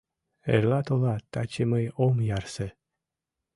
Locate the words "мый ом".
1.71-2.15